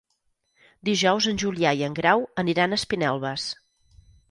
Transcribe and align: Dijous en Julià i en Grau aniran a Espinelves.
Dijous 0.89 1.27
en 1.33 1.41
Julià 1.43 1.75
i 1.81 1.85
en 1.89 1.99
Grau 2.01 2.25
aniran 2.45 2.75
a 2.79 2.83
Espinelves. 2.83 3.49